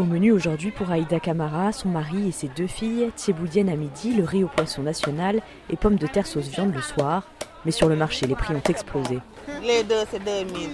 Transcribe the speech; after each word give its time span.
Au 0.00 0.04
menu 0.04 0.32
aujourd'hui 0.32 0.70
pour 0.70 0.90
Aïda 0.90 1.20
Camara, 1.20 1.72
son 1.72 1.90
mari 1.90 2.28
et 2.28 2.32
ses 2.32 2.48
deux 2.48 2.66
filles, 2.66 3.10
thieboudienne 3.16 3.68
à 3.68 3.76
midi, 3.76 4.14
le 4.14 4.24
riz 4.24 4.42
au 4.42 4.48
poisson 4.48 4.80
national 4.80 5.42
et 5.68 5.76
pommes 5.76 5.96
de 5.96 6.06
terre 6.06 6.26
sauce 6.26 6.48
viande 6.48 6.74
le 6.74 6.80
soir. 6.80 7.24
Mais 7.66 7.70
sur 7.70 7.86
le 7.86 7.96
marché, 7.96 8.26
les 8.26 8.34
prix 8.34 8.54
ont 8.54 8.62
explosé. 8.66 9.18
Les 9.62 9.84
deux, 9.84 10.02
c'est 10.10 10.24
2000. 10.24 10.70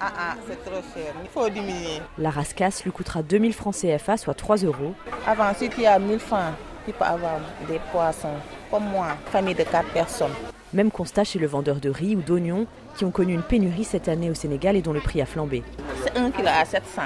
Ah 0.00 0.12
ah, 0.16 0.34
c'est 0.46 0.64
trop 0.64 0.80
cher. 0.94 1.12
Il 1.20 1.28
faut 1.30 1.48
diminuer. 1.48 2.00
La 2.16 2.30
rascasse 2.30 2.84
lui 2.84 2.92
coûtera 2.92 3.24
2000 3.24 3.54
francs 3.54 3.74
CFA, 3.74 4.16
soit 4.16 4.34
3 4.34 4.58
euros. 4.58 4.94
Avant, 5.26 5.52
si 5.58 5.68
tu 5.68 5.84
as 5.84 5.98
1000 5.98 6.20
francs, 6.20 6.54
tu 6.86 6.92
peux 6.92 7.04
avoir 7.04 7.40
des 7.66 7.80
poissons. 7.90 8.28
Comme 8.70 8.84
moi, 8.84 9.16
famille 9.32 9.56
de 9.56 9.64
4 9.64 9.88
personnes. 9.88 10.30
Même 10.72 10.92
constat 10.92 11.24
chez 11.24 11.40
le 11.40 11.48
vendeur 11.48 11.80
de 11.80 11.90
riz 11.90 12.14
ou 12.14 12.22
d'oignons 12.22 12.68
qui 12.96 13.04
ont 13.04 13.10
connu 13.10 13.34
une 13.34 13.42
pénurie 13.42 13.82
cette 13.82 14.06
année 14.06 14.30
au 14.30 14.34
Sénégal 14.34 14.76
et 14.76 14.82
dont 14.82 14.92
le 14.92 15.00
prix 15.00 15.20
a 15.20 15.26
flambé. 15.26 15.64
C'est 16.04 16.16
1 16.16 16.30
kg 16.30 16.46
à 16.46 16.64
700. 16.64 17.02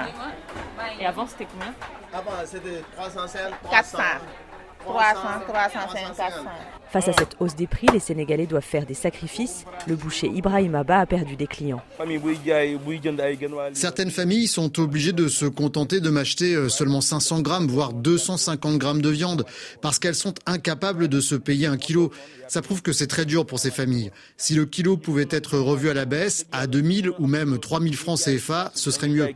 Et 0.99 1.05
avant, 1.05 1.27
c'était 1.27 1.47
combien? 1.51 1.73
Avant, 2.13 2.31
c'était 2.45 2.81
305, 2.95 3.39
400. 3.69 3.97
300, 4.85 5.19
350, 5.47 6.15
400. 6.17 6.39
Face 6.89 7.07
à 7.09 7.13
cette 7.13 7.35
hausse 7.39 7.55
des 7.55 7.67
prix, 7.67 7.87
les 7.91 7.99
Sénégalais 7.99 8.45
doivent 8.45 8.63
faire 8.63 8.85
des 8.85 8.93
sacrifices. 8.93 9.65
Le 9.87 9.95
boucher 9.95 10.27
Ibrahim 10.27 10.75
Abba 10.75 10.99
a 10.99 11.05
perdu 11.05 11.35
des 11.35 11.47
clients. 11.47 11.81
Certaines 13.73 14.11
familles 14.11 14.47
sont 14.47 14.79
obligées 14.79 15.11
de 15.11 15.27
se 15.27 15.45
contenter 15.45 15.99
de 15.99 16.09
m'acheter 16.09 16.53
euh, 16.53 16.69
seulement 16.69 17.01
500 17.01 17.41
grammes, 17.41 17.67
voire 17.67 17.91
250 17.93 18.77
grammes 18.77 19.01
de 19.01 19.09
viande, 19.09 19.45
parce 19.81 19.99
qu'elles 19.99 20.15
sont 20.15 20.35
incapables 20.45 21.07
de 21.07 21.19
se 21.19 21.35
payer 21.35 21.65
un 21.67 21.77
kilo. 21.77 22.11
Ça 22.47 22.61
prouve 22.61 22.81
que 22.81 22.93
c'est 22.93 23.07
très 23.07 23.25
dur 23.25 23.45
pour 23.45 23.59
ces 23.59 23.71
familles. 23.71 24.11
Si 24.37 24.53
le 24.53 24.65
kilo 24.65 24.95
pouvait 24.97 25.27
être 25.31 25.57
revu 25.57 25.89
à 25.89 25.93
la 25.93 26.05
baisse, 26.05 26.45
à 26.51 26.67
2000 26.67 27.09
ou 27.19 27.27
même 27.27 27.57
3000 27.59 27.97
francs 27.97 28.19
CFA, 28.19 28.71
ce 28.75 28.91
serait 28.91 29.09
mieux. 29.09 29.27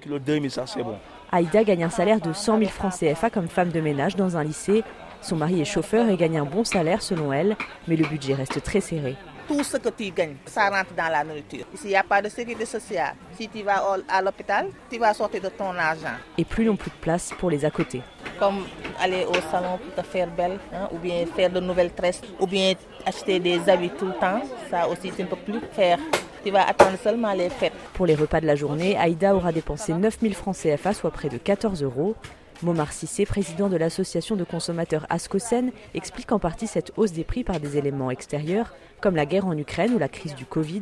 Aïda 1.32 1.64
gagne 1.64 1.84
un 1.84 1.90
salaire 1.90 2.20
de 2.20 2.34
100 2.34 2.58
000 2.58 2.70
francs 2.72 2.94
CFA 3.00 3.30
comme 3.30 3.48
femme 3.48 3.70
de 3.70 3.80
ménage 3.82 4.16
dans 4.16 4.36
un 4.36 4.44
lycée. 4.44 4.84
Son 5.22 5.36
mari 5.36 5.62
est 5.62 5.66
chauffeur 5.66 6.10
et 6.10 6.18
gagne 6.18 6.40
un 6.40 6.46
bon 6.46 6.63
salaire 6.63 7.04
selon 7.04 7.32
elle, 7.32 7.55
mais 7.88 7.96
le 7.96 8.05
budget 8.08 8.34
reste 8.34 8.63
très 8.63 8.82
serré. 8.82 9.16
Tout 9.48 9.63
ce 9.63 9.77
que 9.77 9.90
tu 9.90 10.10
gagnes, 10.12 10.36
ça 10.46 10.70
rentre 10.70 10.94
dans 10.96 11.12
la 11.12 11.24
nourriture. 11.24 11.66
Ici, 11.74 11.86
il 11.86 11.90
n'y 11.90 11.96
a 11.96 12.04
pas 12.04 12.21
de 12.21 12.30
sécurité 12.30 12.66
sociale. 12.66 13.16
Si 13.38 13.48
tu 13.48 13.63
vas 13.63 13.84
à 14.08 14.21
l'hôpital, 14.21 14.70
tu 14.90 14.98
vas 14.98 15.13
sortir 15.13 15.41
de 15.41 15.49
ton 15.49 15.76
argent. 15.76 16.18
Et 16.38 16.46
plus 16.46 16.66
non 16.66 16.76
plus 16.76 16.91
de 16.91 16.96
place 16.96 17.32
pour 17.38 17.49
les 17.49 17.66
à 17.66 17.71
côté. 17.71 18.02
Comme 18.40 18.66
aller 18.99 19.26
au 19.26 19.34
salon 19.52 19.77
pour 19.77 20.04
te 20.04 20.08
faire 20.08 20.30
belle, 20.30 20.60
hein, 20.74 20.88
ou 20.91 20.98
bien 20.98 21.26
faire 21.36 21.49
de 21.49 21.60
nouvelles 21.60 21.93
tresses, 21.93 22.21
ou 22.40 22.48
bien 22.48 22.74
acheter 23.05 23.40
des 23.40 23.68
habits 23.70 23.91
tout 23.91 24.05
le 24.05 24.14
temps. 24.14 24.41
Ça 24.70 24.88
aussi, 24.88 25.12
tu 25.12 25.24
ne 25.24 25.27
peux 25.27 25.36
plus 25.36 25.62
faire. 25.74 25.99
Tu 26.43 26.51
vas 26.51 26.68
attendre 26.68 26.98
seulement 27.01 27.34
les 27.34 27.49
fêtes. 27.49 27.73
Pour 27.93 28.05
les 28.05 28.15
repas 28.15 28.40
de 28.40 28.45
la 28.45 28.55
journée, 28.55 28.98
Aïda 28.98 29.35
aura 29.35 29.51
dépensé 29.51 29.93
9 29.93 30.20
000 30.21 30.34
francs 30.34 30.55
CFA, 30.55 30.93
soit 30.93 31.12
près 31.12 31.29
de 31.29 31.37
14 31.37 31.84
euros. 31.84 32.15
Momar 32.62 32.91
Sissé, 32.91 33.26
président 33.26 33.70
de 33.70 33.77
l'association 33.77 34.35
de 34.35 34.43
consommateurs 34.43 35.05
Ascosen, 35.10 35.71
explique 35.93 36.32
en 36.34 36.40
partie 36.40 36.68
cette 36.68 36.91
hausse 36.98 37.13
des 37.13 37.24
prix 37.24 37.46
par 37.46 37.60
des 37.60 37.77
éléments 37.77 38.12
extérieurs, 38.12 38.74
comme 38.99 39.15
la 39.15 39.26
guerre 39.26 39.48
en 39.48 39.57
Ukraine 39.57 39.93
ou 39.93 39.98
la 39.98 40.10
crise 40.10 40.35
du 40.35 40.46
Covid, 40.46 40.82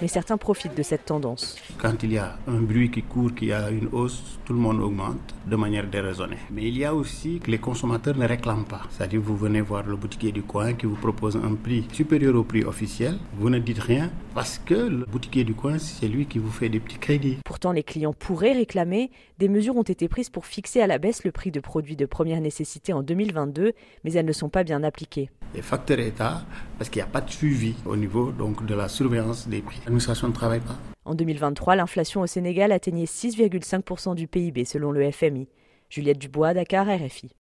mais 0.00 0.06
certains 0.06 0.36
profitent 0.36 0.76
de 0.76 0.84
cette 0.84 1.04
tendance. 1.04 1.56
Quand 1.78 2.00
il 2.04 2.12
y 2.12 2.18
a 2.18 2.38
un 2.46 2.60
bruit 2.60 2.92
qui 2.92 3.02
court, 3.02 3.34
qu'il 3.34 3.48
y 3.48 3.52
a 3.52 3.70
une 3.70 3.88
hausse, 3.90 4.38
tout 4.44 4.52
le 4.52 4.60
monde 4.60 4.80
augmente 4.80 5.34
de 5.46 5.56
manière 5.56 5.86
déraisonnée. 5.88 6.38
Mais 6.52 6.62
il 6.68 6.78
y 6.78 6.84
a 6.84 6.94
aussi 6.94 7.40
que 7.40 7.50
les 7.50 7.58
consommateurs 7.58 8.16
ne 8.16 8.26
réclament 8.26 8.64
pas. 8.64 8.82
C'est-à-dire 8.90 9.20
vous 9.20 9.36
venez 9.36 9.60
voir 9.60 9.82
le 9.84 9.96
boutiquier 9.96 10.30
du 10.30 10.42
coin 10.42 10.74
qui 10.74 10.86
vous 10.86 10.96
propose 10.96 11.36
un 11.36 11.54
prix 11.54 11.86
supérieur 11.92 12.36
au 12.36 12.44
prix 12.44 12.62
officiel, 12.62 13.18
vous 13.34 13.50
ne 13.50 13.58
dites 13.58 13.80
rien 13.80 14.10
parce 14.34 14.58
que 14.58 14.74
le 14.74 15.06
boutiquier 15.06 15.44
du 15.44 15.54
coin, 15.54 15.78
c'est 15.78 16.08
lui 16.08 16.26
qui 16.26 16.38
vous 16.38 16.50
fait 16.50 16.68
des 16.68 16.78
petits 16.78 16.98
crédits. 16.98 17.38
Pourtant, 17.44 17.72
les 17.72 17.82
clients 17.82 18.12
pourraient 18.12 18.52
réclamer. 18.52 19.10
Des 19.38 19.48
mesures 19.48 19.76
ont 19.76 19.82
été 19.82 20.08
prises 20.08 20.28
pour 20.28 20.44
fixer 20.44 20.82
à 20.82 20.86
la 20.86 20.98
baisse 21.16 21.24
le 21.24 21.32
prix 21.32 21.50
de 21.50 21.60
produits 21.60 21.96
de 21.96 22.06
première 22.06 22.40
nécessité 22.40 22.92
en 22.92 23.02
2022, 23.02 23.72
mais 24.04 24.12
elles 24.12 24.26
ne 24.26 24.32
sont 24.32 24.48
pas 24.48 24.64
bien 24.64 24.82
appliquées. 24.82 25.30
Les 25.54 25.62
facteurs 25.62 25.98
État, 25.98 26.42
parce 26.78 26.90
qu'il 26.90 27.00
n'y 27.00 27.08
a 27.08 27.10
pas 27.10 27.20
de 27.20 27.30
suivi 27.30 27.74
au 27.86 27.96
niveau 27.96 28.32
donc, 28.32 28.66
de 28.66 28.74
la 28.74 28.88
surveillance 28.88 29.48
des 29.48 29.62
prix. 29.62 29.78
L'administration 29.84 30.28
ne 30.28 30.32
travaille 30.32 30.60
pas. 30.60 30.76
En 31.04 31.14
2023, 31.14 31.76
l'inflation 31.76 32.20
au 32.20 32.26
Sénégal 32.26 32.72
atteignait 32.72 33.04
6,5% 33.04 34.14
du 34.14 34.26
PIB 34.26 34.64
selon 34.64 34.92
le 34.92 35.10
FMI. 35.10 35.48
Juliette 35.88 36.18
Dubois, 36.18 36.52
Dakar, 36.52 36.86
RFI. 36.86 37.30